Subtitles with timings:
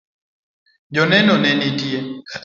[0.95, 1.99] Joneno nitie